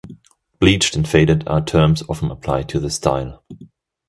Bleached 0.59 0.95
and 0.95 1.07
faded 1.07 1.47
are 1.47 1.63
terms 1.63 2.01
often 2.09 2.31
applied 2.31 2.67
to 2.69 2.79
the 2.79 2.89
style. 2.89 3.43